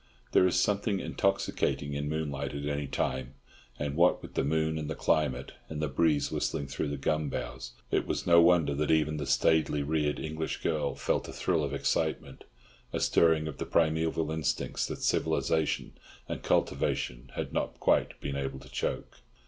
[0.31, 3.35] There is something intoxicating in moonlight at any time;
[3.77, 7.29] and what with the moon and the climate, and the breeze whistling through the gum
[7.29, 11.63] boughs, it was no wonder that even the staidly reared English girl felt a thrill
[11.63, 12.45] of excitement,
[12.91, 15.91] a stirring of the primeval instincts that civilization
[16.27, 19.19] and cultivation had not quite been able to choke.